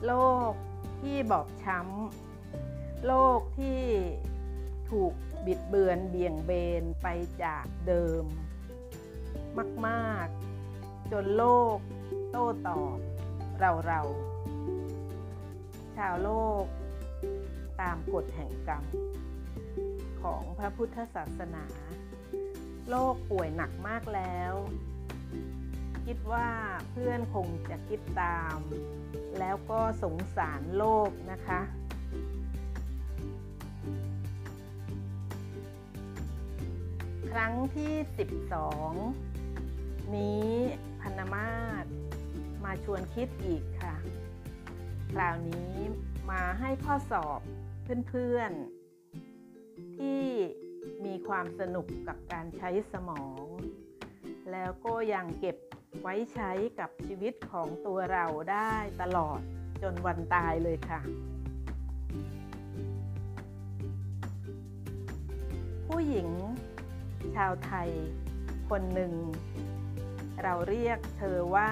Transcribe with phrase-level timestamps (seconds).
[0.07, 0.15] โล
[0.51, 0.53] ก
[1.01, 3.83] ที่บอบช้ำ โลกที่
[4.91, 5.13] ถูก
[5.47, 7.07] บิดเบือนเบี่ยงเบนไป
[7.45, 8.25] จากเดิม
[9.87, 10.27] มาก
[10.69, 11.45] ๆ จนโล
[11.75, 11.77] ก
[12.31, 12.97] โต้ตอบ
[13.59, 14.03] เราเรา
[15.97, 16.31] ชาวโล
[16.63, 16.65] ก
[17.81, 18.85] ตามกฎแห่งกรรม
[20.23, 21.65] ของพระพุทธศาสนา
[22.91, 24.53] โลกป่วยหนักมากแล้ว
[26.07, 26.49] คิดว่า
[26.91, 28.59] เพื่อนคงจะคิดตาม
[29.39, 31.61] แล้วก็สงสารโลกนะคะ
[37.31, 37.95] ครั้งที่
[39.03, 40.51] 12 นี้
[41.01, 41.85] พนมาศ
[42.65, 43.92] มาชวนคิดอีกค่ะ
[45.13, 45.75] คราวนี้
[46.31, 47.41] มาให้ข้อสอบ
[48.09, 50.23] เพื่อนๆ ที่
[51.05, 53.47] มีความสนุกกับการใช้สมอง
[54.53, 55.57] แล้วก็ยังเก็บ
[56.01, 59.41] ไว้ใช้กับชีวิตของตัวเราได้ตลอด
[59.83, 61.01] จนวันตายเลยค่ะ
[65.87, 66.29] ผู้หญิง
[67.35, 67.91] ชาวไทย
[68.71, 69.13] คนหนึ่ง
[70.43, 71.71] เราเรียกเธอว่า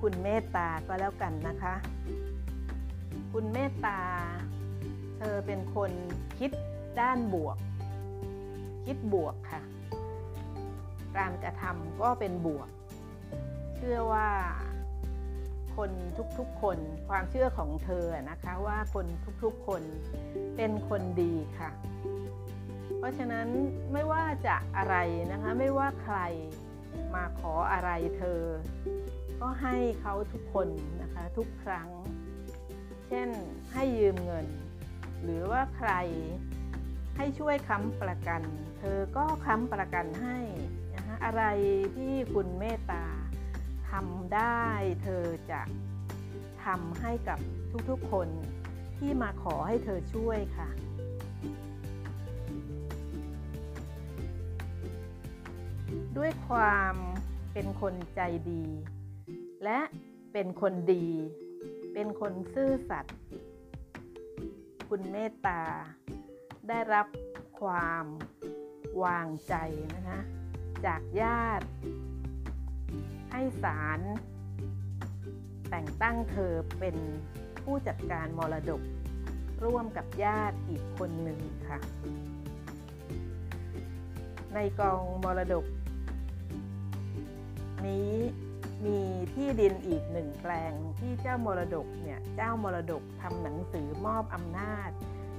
[0.00, 1.74] คุณเมตตาก็แล้วกันนะคะ
[3.32, 4.00] คุณเมตตา
[5.18, 5.90] เธอเป็นคน
[6.38, 6.50] คิด
[7.00, 7.58] ด้านบวก
[8.86, 9.62] คิดบวกค่ะ
[11.18, 12.68] การกระทำก็เป็นบวก
[13.76, 14.30] เชื่อว่า
[15.76, 15.90] คน
[16.38, 16.78] ทุกๆคน
[17.08, 19.06] ความเชื่อของเธอนะคะว่าคน
[19.42, 19.82] ทุกๆคน
[20.56, 21.70] เป็นคนดีค่ะ
[22.98, 23.48] เพราะฉะนั้น
[23.92, 24.96] ไม่ว่าจะอะไร
[25.32, 26.18] นะคะไม่ว่าใคร
[27.14, 28.40] มาขออะไรเธอ
[29.40, 30.68] ก็ให้เขาทุกคน
[31.02, 31.88] นะคะทุกครั้ง
[33.12, 33.30] ช่น
[33.72, 34.46] ให้ยืมเงิน
[35.22, 35.92] หรือว่าใคร
[37.16, 38.42] ให้ช่วยค้ำประกัน
[38.78, 40.38] เธอก็ค้ำประกันให้
[40.94, 41.44] นะคะอะไร
[41.96, 43.04] ที่คุณเมตตา
[43.90, 44.62] ทำได้
[45.02, 45.60] เธอจะ
[46.64, 47.38] ทำให้กับ
[47.90, 48.28] ทุกๆคน
[48.98, 50.68] ที่มาขอให้เธอช่วยค่ะ
[56.16, 56.94] ด้วยความ
[57.52, 58.64] เป็นคนใจดี
[59.64, 59.80] และ
[60.32, 61.06] เป็นคนดี
[61.92, 63.16] เป็นคนซื่อสัตย์
[64.88, 65.62] คุณเมตตา
[66.68, 67.06] ได้รับ
[67.60, 68.04] ความ
[69.04, 69.54] วางใจ
[69.94, 70.20] นะคะ
[70.86, 71.66] จากญาติ
[73.32, 74.00] ให้ศาล
[75.70, 76.96] แต่งตั้งเธอเป็น
[77.62, 78.82] ผู้จัดการมรดก
[79.64, 81.78] ร่วมกับญาติอีกคนหนึ่งค่ะ
[84.54, 85.64] ในกองมรดก
[87.86, 88.12] นี้
[88.84, 88.98] มี
[89.34, 94.90] ที่ดินอีกหนึ่งแปลงที่เจ้ามรดกเนี่ยเจ้ามรดกทำหนังสือมอบอำนาจ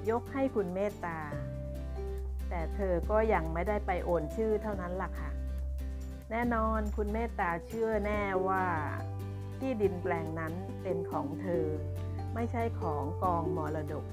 [0.09, 1.19] ยกให้คุณเมตตา
[2.49, 5.29] แต่เธอก็ยังไม่ได้ไปโอนชื่อเท่านั้นล่ะค่ะ
[6.31, 8.63] แน่นอนคุณเมตตาเชื่อแน่ว่า
[9.59, 10.53] ที่ดินแปลงนั้น
[10.83, 11.65] เป็นของเธอ
[12.33, 14.05] ไม่ใช่ของกองมรดก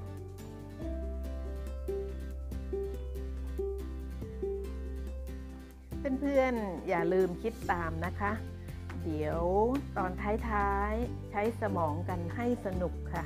[6.21, 8.33] เพื่อนๆ อย่าลืมคิดตามนะคะ
[9.05, 9.43] เดี๋ยว
[9.97, 10.13] ตอน
[10.49, 13.25] ท้ายๆ ใช้สมองกันให้สนุกค่ะ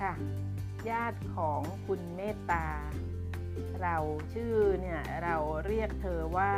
[0.00, 0.12] ค่ะ
[0.90, 2.66] ญาติของคุณเมตตา
[3.82, 3.96] เรา
[4.34, 5.36] ชื่อเนี่ยเรา
[5.66, 6.52] เรียกเธอว่า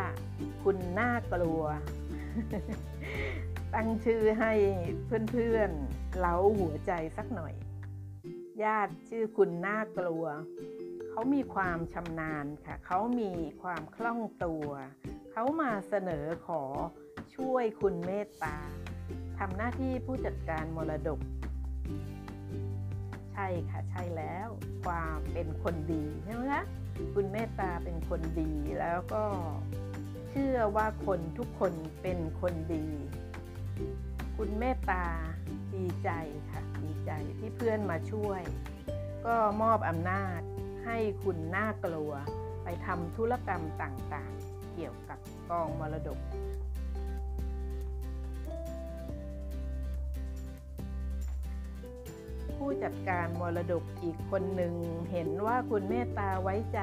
[0.63, 1.63] คุณน่ากลัว
[3.75, 4.53] ตั้งชื่อให้
[5.31, 7.55] เพื่อนๆเล้าหัวใจสักหน่อย
[8.65, 10.25] ญาติชื่อคุณน่ากลัว
[11.11, 13.31] เขามีความชำนาญค่ะ เขามี
[13.63, 14.67] ความคล่องตัว
[15.33, 16.63] เขามาเสนอขอ
[17.35, 18.57] ช่วยคุณเมตตา
[19.39, 21.21] ทำหน้าที่ผู้จัดการมรดก
[23.33, 24.49] ใช่ค่ะ ใช่แล้ว
[24.85, 26.65] ความเป็นคนดีใช่ไหมคะ
[27.15, 29.25] คุณเมตตาเป็นคนดีแล้วก็
[30.29, 31.73] เชื่อว่าคนทุกคน
[32.03, 32.87] เป็นคนดี
[34.37, 35.05] คุณเมตตา
[35.75, 36.11] ดีใจ
[36.51, 38.43] ค่ะ ดีใจที่เพื่อนมาช่วย
[39.27, 40.41] ก็มอบอำนาจ
[40.85, 42.13] ให้คุณน่ากลัว
[42.65, 45.19] ไปทำธุรกรรมต่างๆ เกี่ยวกับ
[45.51, 46.21] กองมรดก
[52.57, 54.75] ผู้จัดการมรดกอีกคนหนึ่ง
[55.13, 56.81] เห็นว่าคุณเมตตาไว้ใจ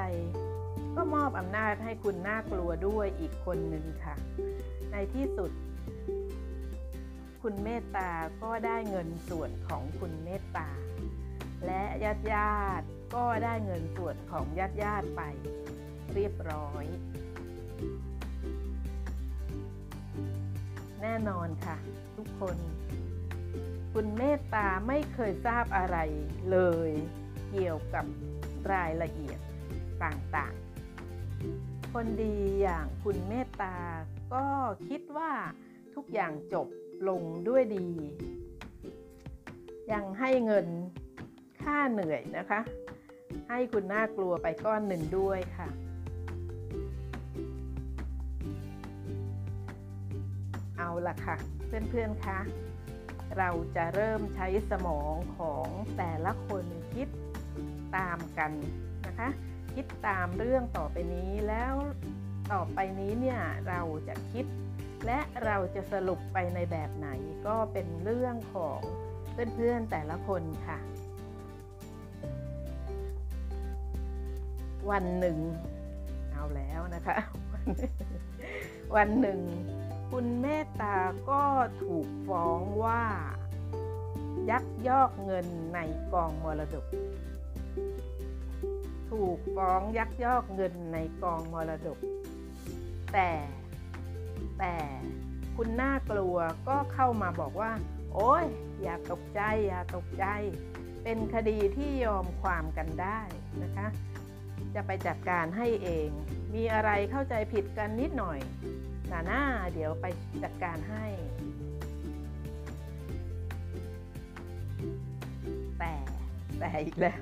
[0.96, 4.16] ก็มอบอำนาจให้คุณน่ากลัวด้วยอีกคนหนึ่งค่ะ
[4.92, 5.52] ในที่สุด
[7.42, 8.10] คุณเมตตา
[8.44, 10.68] ก็ได้เงินส่วนของคุณเมตตา
[11.65, 15.21] และญาติญาติก็ได้เงินส่วนของญาติญาติไป
[16.13, 16.86] เรียบร้อย
[21.01, 21.77] แน่นอนค่ะ
[22.18, 22.57] ทุกคน
[23.94, 25.98] คุณเมตตาไม่เคยทราบอะไร
[26.51, 26.59] เล
[26.89, 26.92] ย
[27.51, 28.06] เกี่ยวกับ
[28.74, 29.39] รายละเอียด
[30.03, 33.75] ต่างๆ คนดีอย่างคุณเมตตา
[34.33, 34.45] ก็
[34.88, 35.31] คิดว่า
[35.95, 36.68] ทุกอย่างจบ
[37.10, 37.88] ลงด้วยดี
[39.92, 40.68] ยังให้เงิน
[41.63, 42.59] ค่าเหนื่อยนะคะ
[43.50, 45.68] ให้คุณน่ากลัวไปก้อนหนึ่งด้วยค่ะ
[50.77, 51.36] เอาละค่ะ
[51.68, 52.39] เพื่อนๆคะ
[53.38, 55.68] เราจะเริ่มใช้สมองของ
[55.98, 57.07] แต่ละคนคิด
[57.98, 58.51] ตามกัน
[59.07, 59.30] นะคะ
[59.75, 61.74] คิดตามเรื่องต่อไปนี้แล้ว
[62.53, 63.39] ต่อไปนี้เนี่ย
[63.69, 64.45] เราจะคิด
[65.06, 67.10] และเราจะสรุปไปในแบบไหน
[67.48, 68.80] ก็เป็นเรื่องของ
[69.56, 70.77] เพื่อนๆแต่ละคนค่ะ
[74.92, 75.38] วันหนึ่ง
[76.31, 77.18] เอาแล้วนะคะ
[78.95, 79.39] วันหนึ่ง
[80.12, 80.98] คุณเมตตา
[81.30, 81.44] ก็
[81.84, 83.04] ถูกฟ้องว่า
[84.50, 85.80] ยักยอกเงินใน
[86.13, 86.86] กองมรดก
[89.12, 92.00] ถูกฟ้องยักยอกเงินในกองมรดก
[93.13, 93.31] แต่
[94.60, 94.75] แต่
[95.56, 96.38] คุณน่ากลัว
[96.68, 97.72] ก็เข้ามาบอกว่า
[98.13, 98.45] โอ้ย
[98.81, 100.25] อย่าตกใจอย่าตกใจ
[101.04, 103.19] เป็นคดีที่ยอมความกันได้
[103.63, 103.88] นะคะ
[104.75, 106.09] จะไปจัดการให้เอง
[106.54, 108.39] มีอะไรเข้าใจผิดกันนิดหน่อย
[109.12, 109.44] นาหน้า
[109.74, 110.06] เดี๋ยวไป
[110.44, 111.06] จัดการให้
[115.80, 115.94] แต่
[116.59, 117.19] แต่อีกแล้ว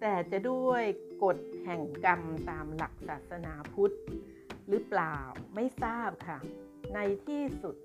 [0.00, 0.82] แต่จะด้วย
[1.24, 3.94] กฎแห่งกรรมตามหลักศาสนาพุทธ
[4.68, 5.16] หรือเปล่า
[5.54, 6.38] ไม่ทราบค่ะ
[6.94, 7.76] ในที่สุด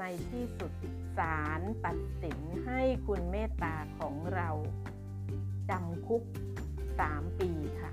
[0.00, 0.72] ในที่สุด
[1.18, 4.50] ศาลตัดสินให้คุณเมตตาของเรา
[5.70, 6.22] จำคุก
[7.00, 7.90] สามปีค่ะ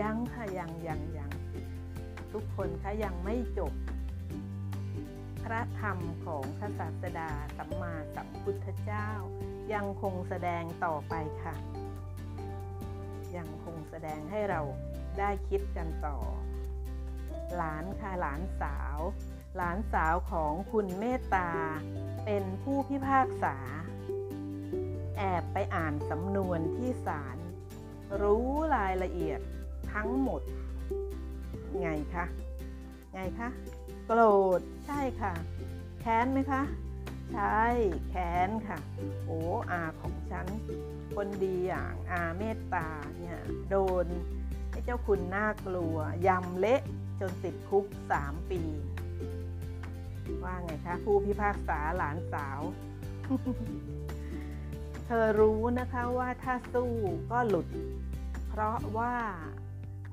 [0.00, 1.32] ยังค่ะ ยังยังยัง
[2.32, 3.72] ทุกคนคะยังไม่จบ
[5.44, 9.08] พระธรรมของพระศาสดาสัมมาสัมพุทธเจ้า
[9.72, 11.54] ยังคงแสดงต่อไปค่ะ
[13.36, 14.60] ยังคงแสดงให้เรา
[15.18, 16.16] ได้คิดกันต่อ
[17.56, 18.98] หลานค่ะหลานสาว
[19.56, 21.50] หลานสาวของคุณเมตตา
[22.26, 23.56] เป็นผู้พิพากษา
[25.16, 27.38] แอบไปอ่านสำนวนที่ศาล
[28.22, 29.40] รู้รายละเอียด
[29.92, 30.42] ทั้งหมด
[31.80, 32.24] ไงคะ
[33.14, 33.48] ไงคะ
[34.06, 34.20] โกร
[34.58, 35.32] ธใช่ค่ะ
[36.00, 36.62] แค้นไหมคะ
[37.32, 37.64] ใช่
[38.08, 38.78] แค้นค่ะ
[39.24, 39.40] โอ้
[39.70, 40.46] อาของฉัน
[41.14, 43.38] คนดีอย่างอาเมตตาเนี่ย
[43.70, 44.06] โดน
[44.70, 46.80] ไอ้เจ้าคุณน่ากลัวยำเละ
[47.20, 48.62] จนติดคุกสามปี
[50.44, 52.60] ว่าไงคะ ผู้พิพากษาหลานสาว
[55.06, 56.92] เธอรู้นะคะว่าถ้าสู้
[57.30, 57.66] ก็หลุด
[58.48, 59.14] เพราะว่า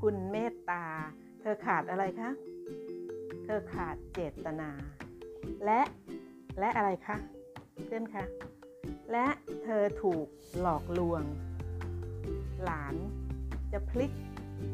[0.01, 0.85] คุณเมตตา
[1.41, 2.31] เธอขาดอะไรคะ
[3.43, 4.69] เธอขาดเจตนา
[5.65, 5.81] และ
[6.59, 7.17] และอะไรคะ
[7.85, 8.25] เพื่อนคะ
[9.11, 9.27] และ
[9.63, 10.27] เธอถูก
[10.59, 11.23] หลอกลวง
[12.63, 12.95] หลาน
[13.71, 14.11] จะพลิก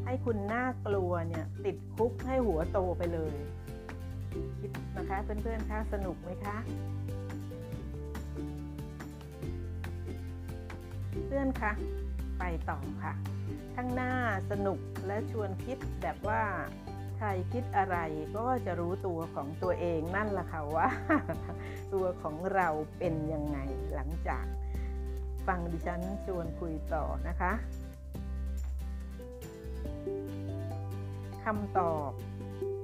[0.04, 3.34] ให้คุณน่ากลัวเนี่ยติดคุกให้หัวโตไปเลย
[4.58, 6.56] คิดนะคะเพื่อนๆคะสนุกไหมคะ
[11.26, 11.72] เพื่อนคะ
[12.38, 13.12] ไปต่อค่ะ
[13.74, 14.12] ข้างหน้า
[14.50, 16.42] สนุกและชวนคิดแบบว่า
[17.18, 17.96] ใครคิดอะไร
[18.36, 20.88] ก็จะรู้ตัวของตัวเองนั่นแหละค่ะว่า
[21.94, 22.68] ตัวของเรา
[22.98, 23.58] เป็นยังไง
[23.94, 24.44] หลังจาก
[25.46, 27.52] ฟังดิฉันชวนคุยต่อนะคะ
[31.44, 32.10] คำตอบ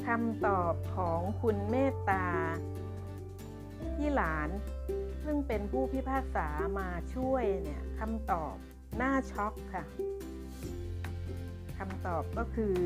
[0.07, 2.27] คำตอบของคุณเมตตา
[3.97, 4.49] ที่หลาน
[5.25, 6.49] ซึ่งเป็นผู้พิพากษา
[6.79, 8.55] มาช่วยเนี่ยคำตอบ
[9.01, 9.85] น่าช็อกค่ะ
[11.79, 12.81] คำตอบก็คือ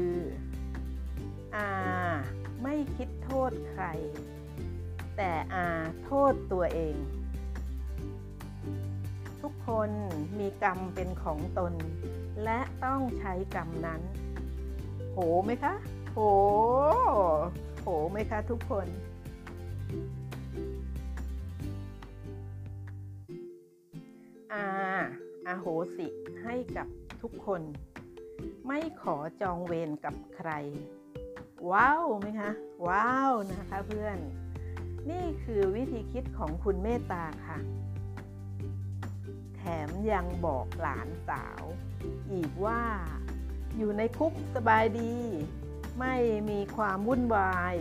[1.55, 1.69] อา
[2.63, 3.85] ไม่คิดโทษใคร
[5.17, 5.67] แต่อา
[6.05, 6.97] โทษตัวเอง
[9.43, 9.91] ทุกคน
[10.39, 11.73] มีกรรมเป็นของตน
[12.45, 14.01] และต้องใช้กรรมนั้น
[15.13, 15.75] โหไหมคะ
[16.13, 16.19] โห
[17.81, 18.87] โหไหมคะทุกคน
[24.53, 24.67] อา
[25.47, 26.07] อาโหสิ
[26.43, 26.87] ให้กับ
[27.23, 27.63] ทุกคน
[28.67, 30.51] ไม่ขอจองเวรกับใคร
[31.71, 32.51] ว้าวไหมคะ
[32.89, 34.19] ว้าวนะคะเพื่อน
[35.11, 37.59] นี่คือวิธีคิดของคุณเมตตาค่ะ
[39.57, 41.63] แถมยังบอกหลานสาว
[42.33, 42.83] อีกว่า
[43.77, 45.13] อยู่ในคุกสบายดี
[46.01, 46.17] ไม่
[46.51, 47.75] มีความวุ่นวาย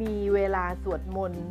[0.00, 1.46] มีเวลาสวดมนต์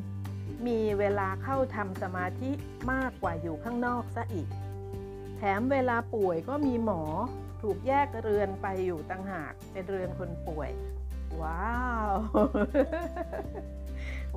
[0.68, 2.52] มีเวลาเข้าทำสมาธิ
[2.92, 4.50] มากกว่าอยู่ข้างนอกซะอีก
[5.38, 7.02] แถมเวลาป่วยก็มีหมอ
[7.62, 10.72] ถูกแยกเรือนไปอยู่ต่างหากเป็นเรือนคนป่วย
[11.42, 11.76] ว้า
[12.10, 12.14] ว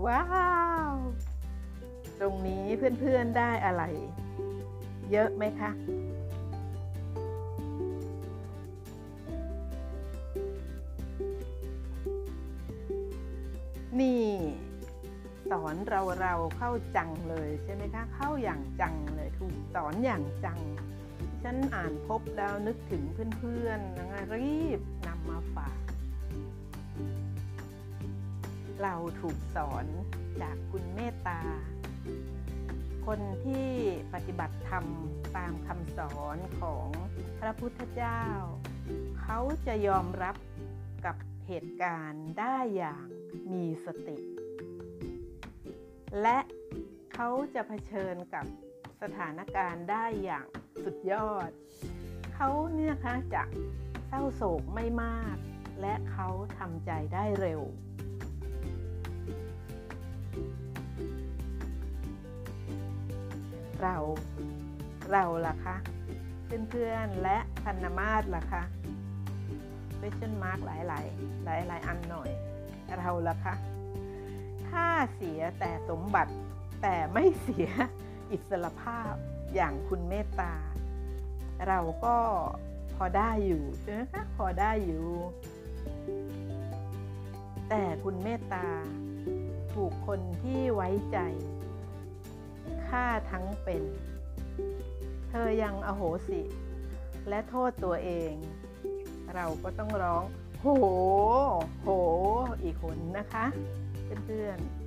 [0.06, 0.24] ว้า
[0.90, 0.92] ว
[2.20, 2.66] ตรงนี้
[3.00, 3.82] เพื่อนๆได้อะไร
[5.10, 5.70] เยอะไหมคะ
[14.00, 14.26] นี่
[15.50, 20.60] สอนเราเราเข้าจังเลยใช่ไหมคะ เข้าอย่างจังเลยถูกสอนอย่างจัง
[21.42, 23.02] ฉันอ่านพบแล้วนึกถึง
[23.38, 25.78] เพื่อนๆนะคะรีบนำมาฝาก
[28.82, 29.86] เราถูกสอน
[30.40, 31.40] จากคุณเมตตา
[33.06, 33.68] คนที่
[34.14, 34.84] ปฏิบัติธรรม
[35.36, 36.88] ตามคำสอนของ
[37.40, 38.22] พระพุทธเจ้า
[39.20, 40.36] เขาจะยอมรับ
[41.04, 43.06] กับเหตุการณ์ได้อย่าง
[43.52, 44.16] มีสติ
[46.22, 46.38] และ
[47.14, 48.46] เขาจะเผชิญกับ
[49.02, 50.46] สถานการณ์ได้อย่าง
[50.84, 51.50] สุดยอด
[52.34, 53.42] เขาเนี่ยคะจะ
[54.08, 55.36] เศร้าโศกไม่มาก
[55.80, 57.62] และเขาทำใจได้เร็ว
[63.82, 63.96] เรา
[65.10, 65.76] เราล่ะคะ
[66.70, 68.62] เพื่อนๆและพันธมาศล่ะคะ
[69.98, 71.00] question mark หลา
[71.58, 72.30] ยๆหลายๆอันหน่อย
[72.99, 73.55] เราล่ะคะ
[74.69, 76.33] ถ้าเสียแต่สมบัติ
[76.83, 77.69] แต่ไม่เสีย
[78.31, 79.12] อิสรภาพ
[79.55, 80.55] อย่างคุณเมตตา
[81.69, 82.17] เราก็
[82.95, 85.05] พอได้อยู่ใช่ไหมคะพอได้อยู่
[87.69, 88.67] แต่คุณเมตตา
[89.75, 91.19] ถูกคนที่ไว้ใจ
[92.88, 93.83] ฆ่าทั้งเป็น
[95.29, 96.41] เธอยังอโหสิ
[97.29, 98.33] และโทษตัวเอง
[99.35, 100.25] เราก็ต้องร้อง
[100.66, 100.71] โห
[101.83, 101.88] โห
[102.62, 103.47] อีกคนนะคะ
[104.25, 104.85] เพื่อนๆ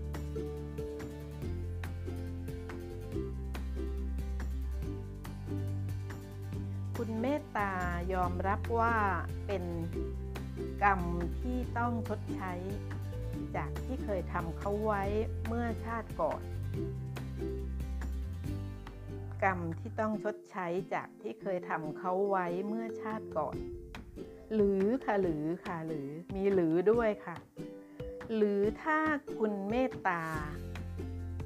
[6.95, 7.71] คุณเมตตา
[8.13, 8.95] ยอมรับว่า
[9.47, 9.63] เป็น
[10.83, 11.01] กรรม
[11.39, 12.53] ที่ต้องชดใช้
[13.55, 15.03] จากที่เคยทำเขาไว้
[15.47, 16.41] เมื่อชาติก่อน
[19.43, 23.57] กรรมที่ต้องชดใช้จากที่เคยทำเขาไว้เมื่อชาติก่อน
[24.53, 27.37] หรือค่ะหรือค่ะหรือมีหรือด้วยค่ะ
[28.35, 28.99] หรือถ้า
[29.37, 30.23] คุณเมตตา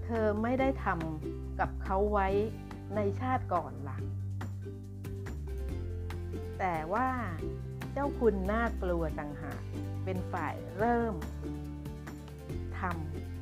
[0.04, 2.28] เธอไม่ได้ทำกับเขาไว้
[2.96, 3.98] ในชาติก่อนละ่ะ
[6.60, 7.08] แต่ว่า
[7.94, 9.62] เจ้าคุณน่ากลัวต่างหาก
[10.04, 11.16] เป็นฝ่ายเริ่ม
[12.80, 12.82] ท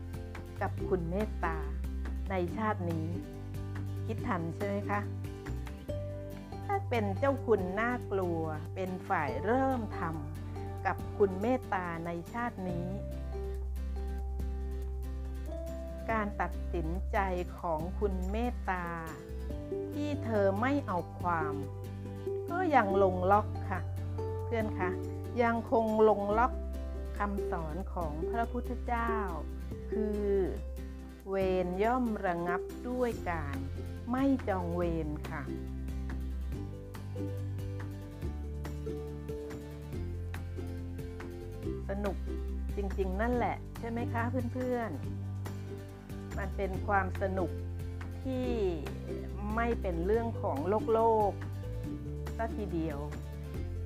[0.01, 1.57] ำกับคุณเมตตา
[2.29, 3.07] ในชาตินี้
[4.05, 4.99] คิดทันใช่ไหมคะ
[6.89, 8.41] เป็นเจ้าคุณน่ากลัว
[8.75, 12.87] เป็นฝ่ายเริ่มทำกับคุณเมตตาในชาตินี้
[16.11, 17.17] การตัดสินใจ
[17.59, 18.87] ของคุณเมตตา
[19.93, 21.53] ที่เธอไม่เอาความ
[22.51, 23.79] ก็ยังลงล็อกค่ะ
[24.45, 24.89] เพื่อนคะ
[25.43, 26.53] ยังคงลงล็อก
[27.17, 29.13] คำสอนของพระพุทธเจ้า
[29.91, 30.29] คือ
[31.29, 31.35] เว
[31.65, 33.57] รย่อมระงับด้วยการ
[34.11, 35.43] ไม่จองเวรค่ะ
[41.89, 42.15] สนุก
[42.77, 44.23] จริง ๆ นั่นแหละใช่ไหมคะ
[44.53, 47.51] เพื่อนๆ มันเป็นความสนุก
[48.23, 48.49] ที่
[49.55, 51.31] ไม่เป็นเรื่องของโลกโลก
[52.37, 52.99] สัทีเดียว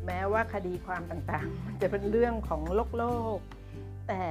[0.06, 3.38] แม้ว่าคดีความต่างๆ มันจะเป็นเรื่องของโลกโลก
[4.08, 4.26] แต่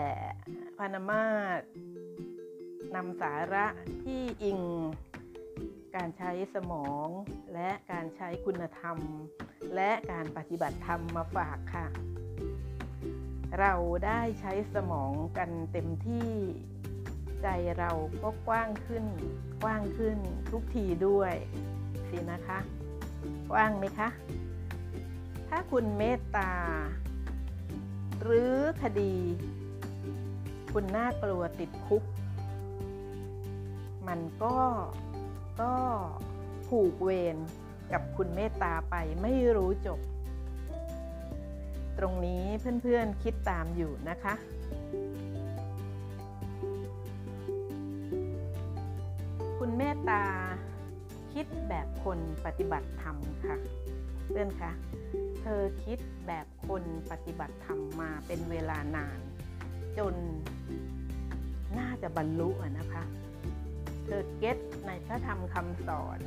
[0.78, 1.24] พานามา
[1.58, 1.60] ส
[2.94, 3.66] นำสาระ
[4.02, 4.60] ที่อิง
[5.96, 7.08] การใช้สมอง
[7.54, 8.98] และการใช้คุณธรรม
[9.74, 11.86] และการปฏิบัติธรรมมาฝากค่ะ
[13.60, 13.74] เรา
[14.06, 16.30] ได้ใช้สมองกันเต็มที่
[17.42, 17.90] ใจเรา
[18.22, 19.04] ก็กว้างขึ้น
[19.62, 20.18] กว้างขึ้น
[20.50, 21.34] ทุกทีด้วย
[22.10, 22.58] สินะคะ
[23.52, 24.08] กว้างไหมคะ
[25.48, 26.52] ถ้าคุณเมตตา
[28.22, 29.14] หรือคดี
[30.72, 32.02] คุณน่ากลัวติดคุก
[34.08, 34.56] มันก็
[35.62, 35.74] ก็
[36.68, 37.36] ผูกเวร
[37.92, 40.00] กับคุณเมตตาไปไม่รู้จบ
[41.98, 42.44] ตรงนี้
[42.82, 44.34] เพื่อนๆคิดตามอยู่นะคะ
[49.58, 50.22] คุณเมตตา
[51.32, 53.56] คิดแบบคนปฏิบัติธรรมค่ะ
[54.28, 54.72] เพื่อนคะ
[55.42, 59.18] เธอคิดแบบคนปฏิบัติธรรมมาเป็นเวลานาน
[59.98, 60.14] จน
[61.78, 63.04] น่าจะบรรลุอะนะคะ
[64.12, 66.18] เธอเก็ตในพระธรรมคำสอน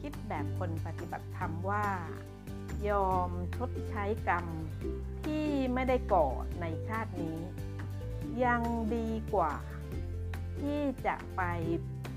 [0.00, 1.86] คิดแบบคนปฏิบัติธรรมว่า
[2.88, 4.46] ยอมชดใช้กรรม
[5.24, 6.28] ที่ไม่ได้ก่อ
[6.60, 7.38] ในชาตินี้
[8.44, 8.62] ยัง
[8.94, 9.54] ดีกว่า
[10.60, 11.42] ที่จะไป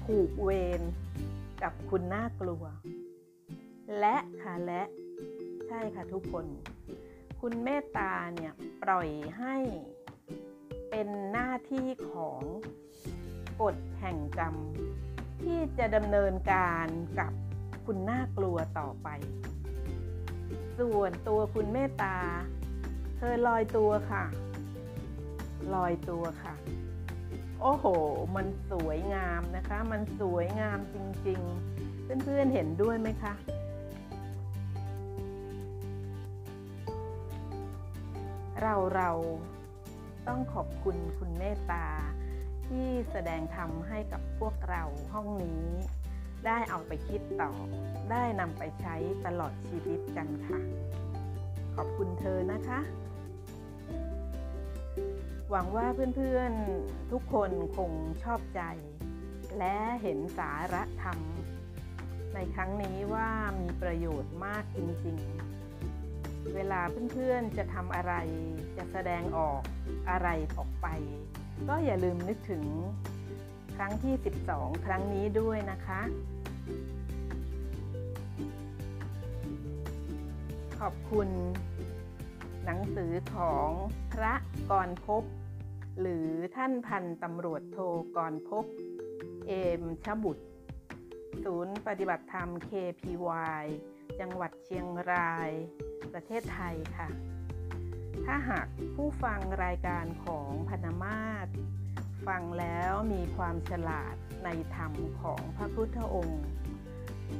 [0.03, 0.50] ผูกเว
[0.80, 0.82] ร
[1.63, 2.63] กับคุณน่ากลัว
[4.00, 4.84] และค่ะและ
[5.68, 6.46] ใช่ค่ะทุกคน
[7.41, 8.53] คุณเมตตาเนี่ย
[8.84, 9.58] ปล่อยให้
[10.89, 12.41] เป็นหน้าที่ของ
[13.62, 14.56] กฎแห่งกรรม
[15.44, 16.88] ที่จะดำเนินการ
[17.20, 17.32] กับ
[17.86, 19.08] คุณน่ากลัวต่อไป
[20.80, 22.18] ส่วนตัวคุณเมตตา
[23.18, 24.24] เธอลอยตัวค่ะ
[25.74, 26.53] ลอยตัวค่ะ
[27.62, 27.86] โอ้โห
[28.36, 31.40] มันสวยงามนะคะ มันสวยงามจริง
[31.77, 33.33] ๆ เพื่อนๆเห็นด้วยไหมคะ
[38.62, 39.12] เราเรา
[40.27, 41.86] ต้องขอบคุณคุณเมตตา
[42.72, 45.66] ที่แสดงธรรมให้กับพวกเราห้องนี้
[46.46, 47.51] ได้เอาไปคิดต่อ
[48.12, 50.60] ได้นำไปใช้ตลอดชีวิตกันค่ะ
[51.75, 52.79] ขอบคุณเธอนะคะ
[55.50, 57.92] หวังว่าเพื่อนๆทุกคนคง
[58.24, 58.62] ชอบใจ
[59.57, 61.18] และเห็นสาระธรรม
[62.34, 63.29] ในครั้งนี้ว่า
[63.62, 66.81] มีประโยชน์มากจริงๆเวลา
[67.12, 68.14] เพื่อนๆจะทำอะไร
[68.77, 69.62] จะแสดงออก
[70.10, 70.88] อะไรออกไป
[71.70, 72.64] ก็อย่าลืมนึกถึง
[73.76, 74.14] ครั้งที่
[74.50, 76.02] 12 ครั้งนี้ด้วยนะคะ
[80.80, 81.30] ขอบคุณ
[82.66, 83.70] หนังสือของ
[84.14, 84.34] พระ
[84.70, 85.24] กรภพ
[86.00, 87.78] หรือท่านพันตำรวจโท
[88.16, 88.66] กรภพ
[89.48, 90.46] เอมชบุตร
[91.44, 93.66] ศูนย์ปฏิบัติธรรม KPY
[94.20, 95.50] จังหวัดเชียงราย
[96.14, 97.08] ประเทศไทยค่ะ
[98.25, 101.48] ถ้าหากผู้ฟังรายการของพนมาศ
[102.27, 106.44] ฟังแล้วมีความฉลาดในธรรมของพระพุทธองค์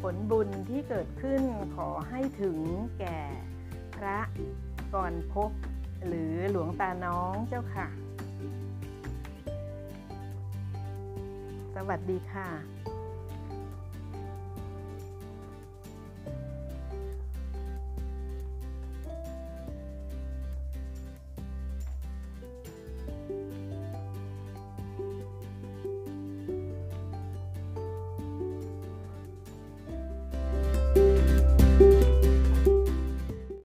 [0.02, 1.44] ผลบุญที่เกิดขึ้น
[1.76, 2.60] ขอให้ถึง
[3.00, 3.20] แก่
[3.96, 4.20] พระ
[4.94, 5.52] กรภพ
[6.08, 7.88] หรือหลวงตาน้องเจ้าค่ะ
[11.76, 12.50] สวัสดีค่ะ